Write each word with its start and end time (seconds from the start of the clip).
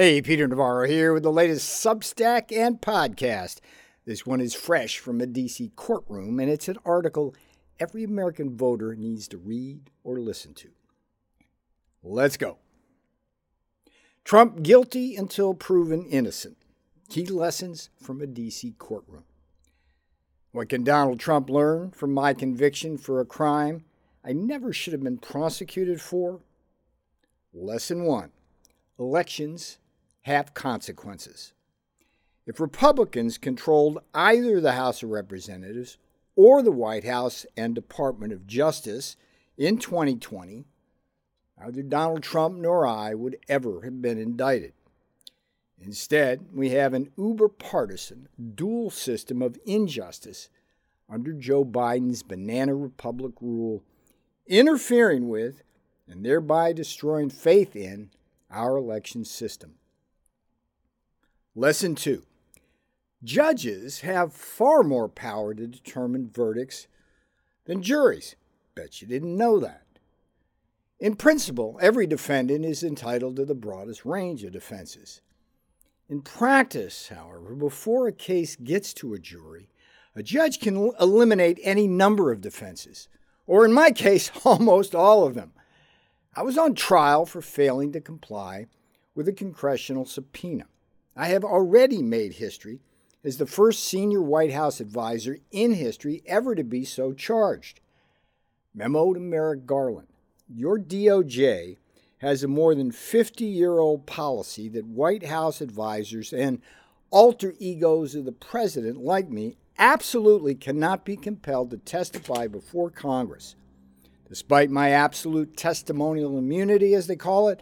Hey, 0.00 0.22
Peter 0.22 0.46
Navarro 0.46 0.86
here 0.86 1.12
with 1.12 1.24
the 1.24 1.32
latest 1.32 1.84
Substack 1.84 2.56
and 2.56 2.80
podcast. 2.80 3.58
This 4.04 4.24
one 4.24 4.40
is 4.40 4.54
fresh 4.54 5.00
from 5.00 5.20
a 5.20 5.26
DC 5.26 5.74
courtroom, 5.74 6.38
and 6.38 6.48
it's 6.48 6.68
an 6.68 6.78
article 6.84 7.34
every 7.80 8.04
American 8.04 8.56
voter 8.56 8.94
needs 8.94 9.26
to 9.26 9.38
read 9.38 9.90
or 10.04 10.20
listen 10.20 10.54
to. 10.54 10.68
Let's 12.00 12.36
go. 12.36 12.58
Trump 14.22 14.62
guilty 14.62 15.16
until 15.16 15.52
proven 15.52 16.06
innocent. 16.06 16.58
Key 17.08 17.26
lessons 17.26 17.90
from 18.00 18.22
a 18.22 18.26
DC 18.28 18.78
courtroom. 18.78 19.24
What 20.52 20.68
can 20.68 20.84
Donald 20.84 21.18
Trump 21.18 21.50
learn 21.50 21.90
from 21.90 22.14
my 22.14 22.34
conviction 22.34 22.98
for 22.98 23.20
a 23.20 23.26
crime 23.26 23.82
I 24.24 24.32
never 24.32 24.72
should 24.72 24.92
have 24.92 25.02
been 25.02 25.18
prosecuted 25.18 26.00
for? 26.00 26.38
Lesson 27.52 28.04
1 28.04 28.30
Elections 28.96 29.78
have 30.28 30.52
consequences. 30.52 31.54
If 32.46 32.60
Republicans 32.60 33.38
controlled 33.38 33.98
either 34.14 34.60
the 34.60 34.72
House 34.72 35.02
of 35.02 35.08
Representatives 35.08 35.96
or 36.36 36.62
the 36.62 36.70
White 36.70 37.04
House 37.04 37.46
and 37.56 37.74
Department 37.74 38.34
of 38.34 38.46
Justice 38.46 39.16
in 39.56 39.78
2020, 39.78 40.66
neither 41.58 41.82
Donald 41.82 42.22
Trump 42.22 42.58
nor 42.58 42.86
I 42.86 43.14
would 43.14 43.38
ever 43.48 43.82
have 43.82 44.02
been 44.02 44.18
indicted. 44.18 44.74
Instead, 45.80 46.48
we 46.52 46.70
have 46.70 46.92
an 46.92 47.10
uber 47.16 47.48
partisan 47.48 48.28
dual 48.54 48.90
system 48.90 49.40
of 49.40 49.58
injustice 49.64 50.50
under 51.08 51.32
Joe 51.32 51.64
Biden's 51.64 52.22
banana 52.22 52.74
republic 52.74 53.32
rule, 53.40 53.82
interfering 54.46 55.28
with 55.28 55.62
and 56.06 56.22
thereby 56.22 56.74
destroying 56.74 57.30
faith 57.30 57.74
in 57.74 58.10
our 58.50 58.76
election 58.76 59.24
system. 59.24 59.76
Lesson 61.58 61.96
2 61.96 62.22
Judges 63.24 64.02
have 64.02 64.32
far 64.32 64.84
more 64.84 65.08
power 65.08 65.54
to 65.54 65.66
determine 65.66 66.30
verdicts 66.30 66.86
than 67.64 67.82
juries. 67.82 68.36
Bet 68.76 69.02
you 69.02 69.08
didn't 69.08 69.36
know 69.36 69.58
that. 69.58 69.82
In 71.00 71.16
principle, 71.16 71.76
every 71.82 72.06
defendant 72.06 72.64
is 72.64 72.84
entitled 72.84 73.34
to 73.34 73.44
the 73.44 73.56
broadest 73.56 74.04
range 74.04 74.44
of 74.44 74.52
defenses. 74.52 75.20
In 76.08 76.22
practice, 76.22 77.08
however, 77.08 77.56
before 77.56 78.06
a 78.06 78.12
case 78.12 78.54
gets 78.54 78.94
to 78.94 79.12
a 79.12 79.18
jury, 79.18 79.68
a 80.14 80.22
judge 80.22 80.60
can 80.60 80.92
eliminate 81.00 81.58
any 81.64 81.88
number 81.88 82.30
of 82.30 82.40
defenses, 82.40 83.08
or 83.48 83.64
in 83.64 83.72
my 83.72 83.90
case, 84.06 84.30
almost 84.44 84.94
all 84.94 85.26
of 85.26 85.34
them. 85.34 85.50
I 86.36 86.42
was 86.42 86.56
on 86.56 86.76
trial 86.76 87.26
for 87.26 87.42
failing 87.42 87.90
to 87.94 88.00
comply 88.00 88.66
with 89.16 89.26
a 89.26 89.32
congressional 89.32 90.04
subpoena. 90.04 90.66
I 91.18 91.26
have 91.28 91.42
already 91.42 92.00
made 92.00 92.34
history 92.34 92.78
as 93.24 93.38
the 93.38 93.46
first 93.46 93.84
senior 93.84 94.22
White 94.22 94.52
House 94.52 94.78
advisor 94.78 95.38
in 95.50 95.74
history 95.74 96.22
ever 96.24 96.54
to 96.54 96.62
be 96.62 96.84
so 96.84 97.12
charged. 97.12 97.80
Memo 98.72 99.12
to 99.12 99.18
Merrick 99.18 99.66
Garland 99.66 100.06
Your 100.48 100.78
DOJ 100.78 101.78
has 102.18 102.44
a 102.44 102.48
more 102.48 102.72
than 102.76 102.92
50 102.92 103.44
year 103.44 103.80
old 103.80 104.06
policy 104.06 104.68
that 104.68 104.86
White 104.86 105.26
House 105.26 105.60
advisors 105.60 106.32
and 106.32 106.62
alter 107.10 107.52
egos 107.58 108.14
of 108.14 108.24
the 108.24 108.30
president 108.30 108.98
like 108.98 109.28
me 109.28 109.56
absolutely 109.76 110.54
cannot 110.54 111.04
be 111.04 111.16
compelled 111.16 111.72
to 111.72 111.78
testify 111.78 112.46
before 112.46 112.90
Congress. 112.90 113.56
Despite 114.28 114.70
my 114.70 114.90
absolute 114.90 115.56
testimonial 115.56 116.38
immunity, 116.38 116.94
as 116.94 117.08
they 117.08 117.16
call 117.16 117.48
it, 117.48 117.60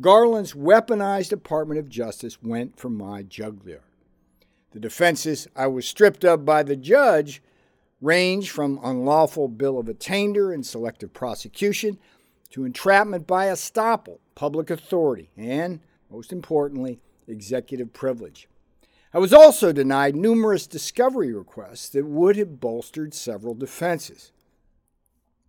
Garland's 0.00 0.52
weaponized 0.52 1.30
Department 1.30 1.80
of 1.80 1.88
Justice 1.88 2.40
went 2.40 2.78
for 2.78 2.88
my 2.88 3.22
jugular. 3.22 3.82
The 4.70 4.78
defenses 4.78 5.48
I 5.56 5.66
was 5.66 5.88
stripped 5.88 6.24
of 6.24 6.44
by 6.44 6.62
the 6.62 6.76
judge 6.76 7.42
range 8.00 8.50
from 8.50 8.78
unlawful 8.84 9.48
bill 9.48 9.76
of 9.76 9.88
attainder 9.88 10.52
and 10.52 10.64
selective 10.64 11.12
prosecution 11.12 11.98
to 12.50 12.64
entrapment 12.64 13.26
by 13.26 13.46
estoppel, 13.46 14.18
public 14.36 14.70
authority, 14.70 15.30
and, 15.36 15.80
most 16.10 16.32
importantly, 16.32 17.00
executive 17.26 17.92
privilege. 17.92 18.46
I 19.12 19.18
was 19.18 19.32
also 19.32 19.72
denied 19.72 20.14
numerous 20.14 20.68
discovery 20.68 21.32
requests 21.32 21.88
that 21.88 22.06
would 22.06 22.36
have 22.36 22.60
bolstered 22.60 23.14
several 23.14 23.54
defenses. 23.54 24.30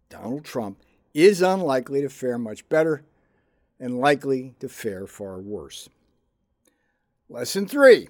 Donald 0.09 0.44
Trump 0.44 0.82
is 1.14 1.42
unlikely 1.42 2.02
to 2.02 2.09
fare 2.09 2.40
much 2.40 2.68
better 2.68 3.04
and 3.79 3.97
likely 3.97 4.56
to 4.59 4.69
fare 4.69 5.07
far 5.07 5.40
worse. 5.40 5.90
Lesson 7.29 7.67
three 7.67 8.07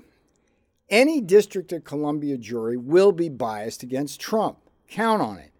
any 0.90 1.22
District 1.22 1.72
of 1.72 1.84
Columbia 1.84 2.35
jury 2.35 2.75
will 2.75 3.12
be 3.12 3.30
biased 3.30 3.84
against 3.84 4.19
Trump. 4.19 4.57
Count 4.88 5.22
on 5.22 5.38
it. 5.38 5.52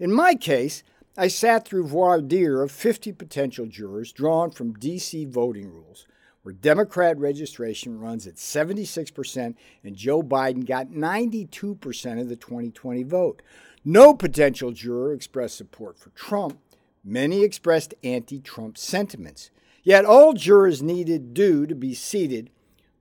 In 0.00 0.12
my 0.12 0.34
case, 0.34 0.82
I 1.16 1.28
sat 1.28 1.64
through 1.64 1.86
voir 1.86 2.20
dire 2.20 2.62
of 2.62 2.72
50 2.72 3.12
potential 3.12 3.66
jurors 3.66 4.10
drawn 4.10 4.50
from 4.50 4.72
D.C. 4.72 5.26
voting 5.26 5.70
rules, 5.70 6.06
where 6.42 6.52
Democrat 6.52 7.16
registration 7.16 8.00
runs 8.00 8.26
at 8.26 8.36
76% 8.36 9.54
and 9.84 9.94
Joe 9.94 10.22
Biden 10.22 10.66
got 10.66 10.88
92% 10.88 12.20
of 12.20 12.28
the 12.28 12.34
2020 12.34 13.04
vote. 13.04 13.40
No 13.84 14.14
potential 14.14 14.72
juror 14.72 15.12
expressed 15.12 15.56
support 15.56 15.96
for 15.96 16.10
Trump, 16.10 16.58
Many 17.04 17.42
expressed 17.42 17.94
anti 18.04 18.40
Trump 18.40 18.78
sentiments. 18.78 19.50
Yet 19.82 20.04
all 20.04 20.34
jurors 20.34 20.82
needed 20.82 21.34
do 21.34 21.66
to 21.66 21.74
be 21.74 21.94
seated 21.94 22.50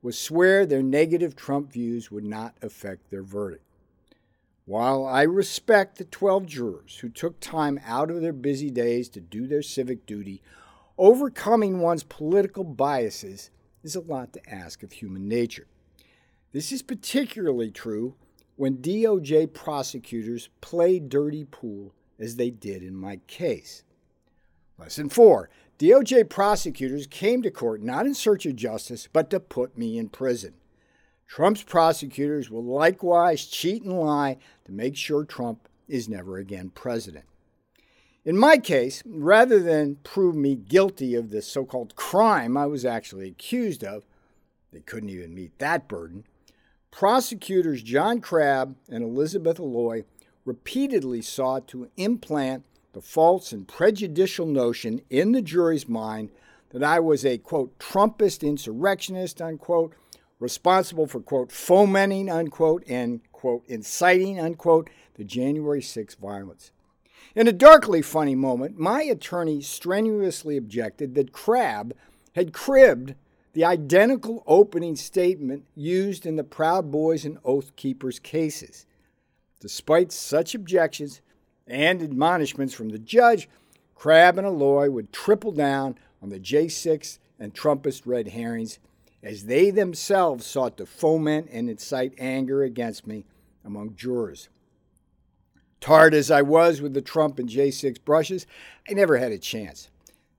was 0.01 0.17
swear 0.17 0.65
their 0.65 0.81
negative 0.81 1.35
Trump 1.35 1.71
views 1.71 2.09
would 2.09 2.23
not 2.23 2.55
affect 2.63 3.11
their 3.11 3.21
verdict. 3.21 3.63
While 4.65 5.05
I 5.05 5.23
respect 5.23 5.97
the 5.97 6.05
12 6.05 6.47
jurors 6.47 6.97
who 6.99 7.09
took 7.09 7.39
time 7.39 7.79
out 7.85 8.09
of 8.09 8.21
their 8.21 8.33
busy 8.33 8.71
days 8.71 9.09
to 9.09 9.21
do 9.21 9.45
their 9.45 9.61
civic 9.61 10.07
duty, 10.07 10.41
overcoming 10.97 11.79
one's 11.79 12.03
political 12.03 12.63
biases 12.63 13.51
is 13.83 13.95
a 13.95 14.01
lot 14.01 14.33
to 14.33 14.49
ask 14.49 14.81
of 14.81 14.93
human 14.93 15.27
nature. 15.27 15.67
This 16.51 16.71
is 16.71 16.81
particularly 16.81 17.69
true 17.69 18.15
when 18.55 18.77
DOJ 18.77 19.53
prosecutors 19.53 20.49
play 20.59 20.99
dirty 20.99 21.45
pool 21.45 21.93
as 22.19 22.35
they 22.35 22.49
did 22.49 22.81
in 22.81 22.95
my 22.95 23.19
case. 23.27 23.83
Lesson 24.81 25.09
four 25.09 25.47
DOJ 25.77 26.27
prosecutors 26.27 27.05
came 27.05 27.43
to 27.43 27.51
court 27.51 27.83
not 27.83 28.07
in 28.07 28.15
search 28.15 28.47
of 28.47 28.55
justice, 28.55 29.07
but 29.13 29.29
to 29.29 29.39
put 29.39 29.77
me 29.77 29.99
in 29.99 30.09
prison. 30.09 30.55
Trump's 31.27 31.61
prosecutors 31.61 32.49
will 32.49 32.63
likewise 32.63 33.45
cheat 33.45 33.83
and 33.83 33.99
lie 33.99 34.37
to 34.65 34.71
make 34.71 34.97
sure 34.97 35.23
Trump 35.23 35.69
is 35.87 36.09
never 36.09 36.37
again 36.37 36.71
president. 36.73 37.25
In 38.25 38.35
my 38.35 38.57
case, 38.57 39.03
rather 39.05 39.59
than 39.59 39.97
prove 39.97 40.35
me 40.35 40.55
guilty 40.55 41.13
of 41.13 41.29
the 41.29 41.43
so 41.43 41.63
called 41.63 41.95
crime 41.95 42.57
I 42.57 42.65
was 42.65 42.83
actually 42.83 43.27
accused 43.27 43.83
of, 43.83 44.03
they 44.73 44.79
couldn't 44.79 45.09
even 45.09 45.35
meet 45.35 45.59
that 45.59 45.87
burden. 45.87 46.23
Prosecutors 46.89 47.83
John 47.83 48.19
Crabb 48.19 48.75
and 48.89 49.03
Elizabeth 49.03 49.59
Aloi 49.59 50.05
repeatedly 50.43 51.21
sought 51.21 51.67
to 51.67 51.91
implant 51.97 52.65
the 52.93 53.01
false 53.01 53.51
and 53.51 53.67
prejudicial 53.67 54.45
notion 54.45 55.01
in 55.09 55.31
the 55.31 55.41
jury's 55.41 55.87
mind 55.87 56.29
that 56.71 56.83
I 56.83 56.99
was 56.99 57.25
a, 57.25 57.37
quote, 57.37 57.77
Trumpist 57.79 58.47
insurrectionist, 58.47 59.41
unquote, 59.41 59.93
responsible 60.39 61.07
for, 61.07 61.19
quote, 61.19 61.51
fomenting, 61.51 62.29
unquote, 62.29 62.83
and, 62.87 63.21
quote, 63.31 63.63
inciting, 63.67 64.39
unquote, 64.39 64.89
the 65.15 65.23
January 65.23 65.81
6th 65.81 66.17
violence. 66.17 66.71
In 67.35 67.47
a 67.47 67.53
darkly 67.53 68.01
funny 68.01 68.35
moment, 68.35 68.77
my 68.77 69.03
attorney 69.03 69.61
strenuously 69.61 70.57
objected 70.57 71.15
that 71.15 71.31
Crabb 71.31 71.93
had 72.35 72.53
cribbed 72.53 73.15
the 73.53 73.65
identical 73.65 74.43
opening 74.47 74.95
statement 74.95 75.65
used 75.75 76.25
in 76.25 76.37
the 76.37 76.43
Proud 76.43 76.89
Boys 76.89 77.25
and 77.25 77.37
Oath 77.43 77.75
Keepers 77.75 78.19
cases. 78.19 78.85
Despite 79.59 80.11
such 80.11 80.55
objections, 80.55 81.21
and 81.71 82.03
admonishments 82.03 82.73
from 82.73 82.89
the 82.89 82.99
judge, 82.99 83.49
Crabb 83.95 84.37
and 84.37 84.45
Aloi 84.45 84.91
would 84.91 85.13
triple 85.13 85.51
down 85.51 85.97
on 86.21 86.29
the 86.29 86.39
J6 86.39 87.17
and 87.39 87.53
Trumpist 87.53 88.03
red 88.05 88.29
herrings 88.29 88.77
as 89.23 89.45
they 89.45 89.69
themselves 89.69 90.45
sought 90.45 90.77
to 90.77 90.85
foment 90.85 91.47
and 91.51 91.69
incite 91.69 92.13
anger 92.17 92.63
against 92.63 93.07
me 93.07 93.25
among 93.63 93.95
jurors. 93.95 94.49
Tarred 95.79 96.13
as 96.13 96.29
I 96.29 96.41
was 96.41 96.81
with 96.81 96.93
the 96.93 97.01
Trump 97.01 97.39
and 97.39 97.49
J6 97.49 98.03
brushes, 98.03 98.45
I 98.89 98.93
never 98.93 99.17
had 99.17 99.31
a 99.31 99.37
chance. 99.37 99.89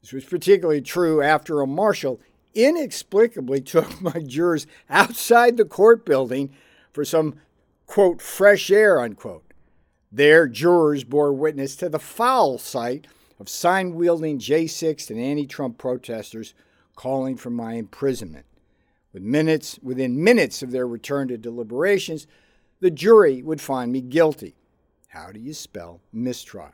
This 0.00 0.12
was 0.12 0.25
particularly 0.25 0.81
true 0.81 1.23
after 1.23 1.61
a 1.61 1.67
marshal 1.67 2.20
inexplicably 2.55 3.61
took 3.62 4.00
my 4.00 4.20
jurors 4.20 4.67
outside 4.90 5.56
the 5.56 5.64
court 5.64 6.05
building 6.05 6.52
for 6.93 7.05
some, 7.05 7.37
quote, 7.87 8.20
fresh 8.20 8.70
air, 8.70 9.00
unquote. 9.00 9.51
There, 10.14 10.47
jurors 10.47 11.05
bore 11.05 11.32
witness 11.32 11.75
to 11.76 11.88
the 11.88 11.99
foul 11.99 12.59
sight 12.59 13.06
of 13.41 13.49
sign 13.49 13.94
wielding 13.94 14.38
J6 14.38 15.09
and 15.09 15.19
anti 15.19 15.47
Trump 15.47 15.79
protesters 15.79 16.53
calling 16.94 17.38
for 17.38 17.49
my 17.49 17.75
imprisonment. 17.75 18.44
With 19.14 19.23
minutes, 19.23 19.79
within 19.82 20.23
minutes 20.23 20.62
of 20.62 20.70
their 20.70 20.87
return 20.87 21.29
to 21.29 21.38
deliberations, 21.38 22.26
the 22.81 22.91
jury 22.91 23.43
would 23.43 23.61
find 23.61 23.91
me 23.91 24.03
guilty. 24.03 24.55
How 25.09 25.32
do 25.32 25.41
you 25.41 25.55
spell 25.55 26.00
mistrial? 26.12 26.73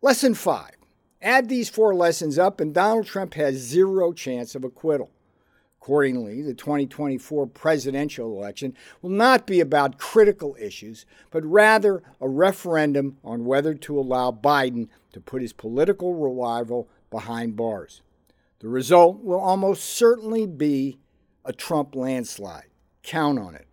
Lesson 0.00 0.34
5. 0.34 0.72
Add 1.20 1.48
these 1.48 1.68
four 1.68 1.94
lessons 1.94 2.36
up, 2.36 2.60
and 2.60 2.74
Donald 2.74 3.06
Trump 3.06 3.34
has 3.34 3.54
zero 3.54 4.12
chance 4.12 4.56
of 4.56 4.64
acquittal. 4.64 5.10
Accordingly, 5.82 6.42
the 6.42 6.54
2024 6.54 7.48
presidential 7.48 8.30
election 8.38 8.76
will 9.00 9.10
not 9.10 9.48
be 9.48 9.58
about 9.58 9.98
critical 9.98 10.56
issues, 10.60 11.04
but 11.32 11.44
rather 11.44 12.04
a 12.20 12.28
referendum 12.28 13.16
on 13.24 13.44
whether 13.44 13.74
to 13.74 13.98
allow 13.98 14.30
Biden 14.30 14.86
to 15.12 15.20
put 15.20 15.42
his 15.42 15.52
political 15.52 16.14
revival 16.14 16.88
behind 17.10 17.56
bars. 17.56 18.00
The 18.60 18.68
result 18.68 19.24
will 19.24 19.40
almost 19.40 19.82
certainly 19.82 20.46
be 20.46 21.00
a 21.44 21.52
Trump 21.52 21.96
landslide. 21.96 22.70
Count 23.02 23.40
on 23.40 23.56
it. 23.56 23.66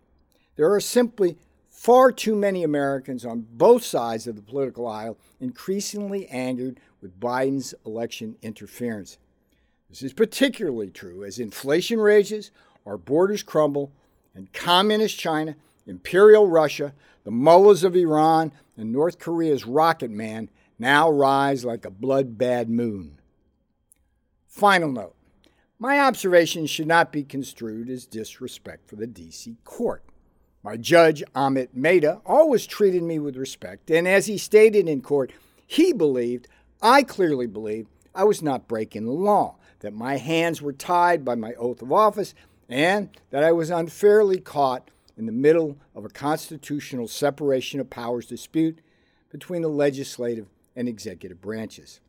There 0.56 0.74
are 0.74 0.80
simply 0.80 1.38
far 1.68 2.10
too 2.10 2.34
many 2.34 2.64
Americans 2.64 3.24
on 3.24 3.46
both 3.52 3.84
sides 3.84 4.26
of 4.26 4.34
the 4.34 4.42
political 4.42 4.88
aisle 4.88 5.16
increasingly 5.38 6.26
angered 6.26 6.80
with 7.00 7.20
Biden's 7.20 7.72
election 7.86 8.34
interference. 8.42 9.16
This 9.90 10.02
is 10.02 10.12
particularly 10.12 10.88
true 10.88 11.24
as 11.24 11.40
inflation 11.40 11.98
rages, 12.00 12.52
our 12.86 12.96
borders 12.96 13.42
crumble, 13.42 13.92
and 14.34 14.52
communist 14.52 15.18
China, 15.18 15.56
imperial 15.84 16.46
Russia, 16.46 16.94
the 17.24 17.32
mullahs 17.32 17.82
of 17.82 17.96
Iran, 17.96 18.52
and 18.76 18.92
North 18.92 19.18
Korea's 19.18 19.66
rocket 19.66 20.12
man 20.12 20.48
now 20.78 21.10
rise 21.10 21.64
like 21.64 21.84
a 21.84 21.90
blood 21.90 22.38
bad 22.38 22.70
moon. 22.70 23.18
Final 24.46 24.90
note 24.90 25.16
my 25.80 25.98
observations 25.98 26.68
should 26.68 26.86
not 26.86 27.10
be 27.10 27.24
construed 27.24 27.88
as 27.88 28.04
disrespect 28.04 28.86
for 28.86 28.96
the 28.96 29.06
D.C. 29.06 29.56
court. 29.64 30.04
My 30.62 30.76
judge, 30.76 31.24
Amit 31.34 31.68
Mehta, 31.72 32.20
always 32.26 32.66
treated 32.66 33.02
me 33.02 33.18
with 33.18 33.34
respect, 33.34 33.90
and 33.90 34.06
as 34.06 34.26
he 34.26 34.36
stated 34.36 34.88
in 34.88 35.00
court, 35.00 35.32
he 35.66 35.94
believed, 35.94 36.48
I 36.82 37.02
clearly 37.02 37.46
believed, 37.46 37.88
I 38.14 38.24
was 38.24 38.42
not 38.42 38.68
breaking 38.68 39.06
the 39.06 39.12
law 39.12 39.56
that 39.80 39.92
my 39.92 40.16
hands 40.16 40.62
were 40.62 40.72
tied 40.72 41.24
by 41.24 41.34
my 41.34 41.54
oath 41.54 41.82
of 41.82 41.92
office, 41.92 42.34
and 42.68 43.10
that 43.30 43.42
I 43.42 43.52
was 43.52 43.70
unfairly 43.70 44.40
caught 44.40 44.90
in 45.16 45.26
the 45.26 45.32
middle 45.32 45.76
of 45.94 46.04
a 46.04 46.08
constitutional 46.08 47.08
separation 47.08 47.80
of 47.80 47.90
powers 47.90 48.26
dispute 48.26 48.80
between 49.30 49.62
the 49.62 49.68
legislative 49.68 50.46
and 50.76 50.88
executive 50.88 51.40
branches. 51.40 52.00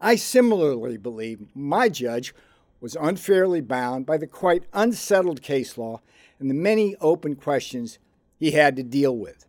I 0.00 0.16
similarly 0.16 0.96
believe 0.96 1.46
my 1.54 1.88
judge 1.88 2.34
was 2.80 2.96
unfairly 2.98 3.60
bound 3.60 4.06
by 4.06 4.16
the 4.16 4.26
quite 4.26 4.64
unsettled 4.72 5.42
case 5.42 5.76
law 5.76 6.00
and 6.38 6.48
the 6.48 6.54
many 6.54 6.96
open 7.00 7.36
questions 7.36 7.98
he 8.38 8.52
had 8.52 8.76
to 8.76 8.82
deal 8.82 9.16
with. 9.16 9.46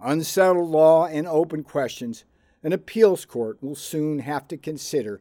Unsettled 0.00 0.70
law 0.70 1.06
and 1.06 1.26
open 1.26 1.62
questions 1.62 2.24
an 2.62 2.72
appeals 2.72 3.26
court 3.26 3.62
will 3.62 3.74
soon 3.74 4.20
have 4.20 4.48
to 4.48 4.56
consider 4.56 5.20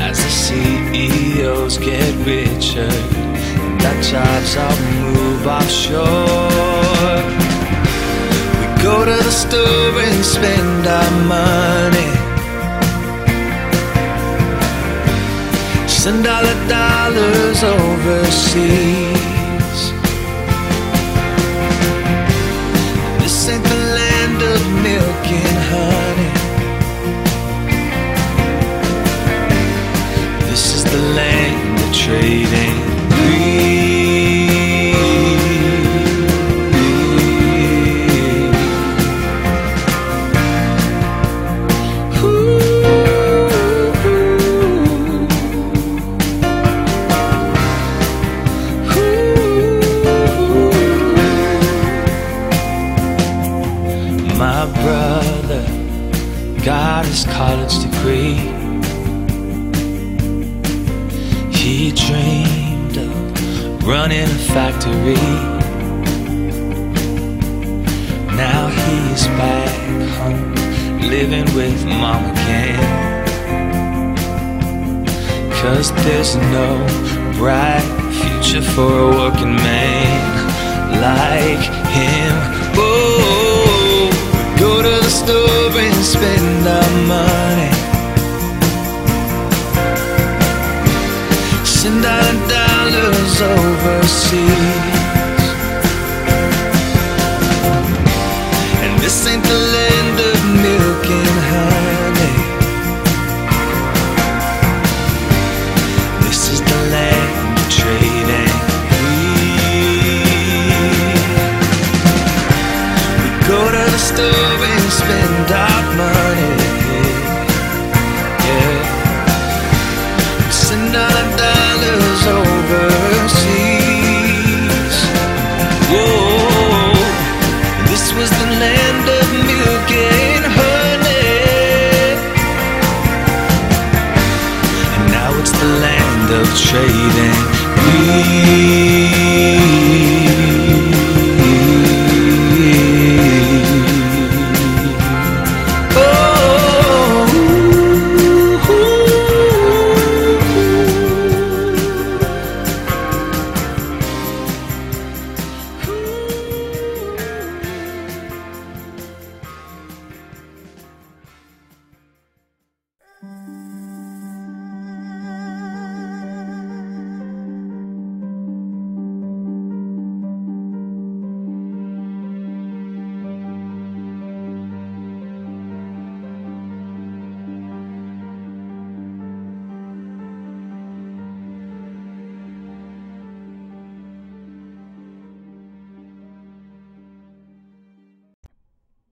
as 0.00 0.18
the 0.22 0.30
CEOs 0.30 1.78
get 1.78 2.14
richer 2.24 2.88
and 2.88 4.02
jobs 4.02 4.56
all 4.56 4.76
move 4.92 5.46
offshore. 5.46 7.22
We 8.58 8.66
go 8.82 9.04
to 9.04 9.16
the 9.28 9.34
store 9.42 10.00
and 10.08 10.24
spend 10.24 10.86
our 10.86 11.10
money. 11.36 12.10
Send 15.88 16.26
all 16.26 16.42
the 16.42 16.56
dollars 16.68 17.62
overseas. 17.64 19.25
victory. 64.86 65.14
Now 68.36 68.68
he's 68.68 69.26
back 69.38 69.70
home, 70.18 70.54
living 71.00 71.46
with 71.54 71.84
mom 71.84 72.24
again. 72.30 73.26
Cause 75.60 75.92
there's 76.04 76.36
no 76.36 76.68
bright 77.38 77.82
future 78.12 78.62
for 78.62 78.92
a 78.98 79.08
working 79.10 79.56
man 79.56 81.00
like 81.00 81.64
him. 81.96 82.34
Oh, 82.76 84.10
go 84.58 84.82
to 84.82 84.88
the 84.88 85.10
store 85.10 85.80
and 85.84 86.04
spend 86.04 86.66
our 86.78 86.90
money. 87.06 87.72
Send 91.64 92.04
our 92.04 92.32
dollars 92.48 93.40
overseas. 93.42 94.55